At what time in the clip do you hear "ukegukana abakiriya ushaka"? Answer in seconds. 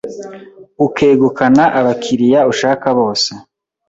0.85-2.87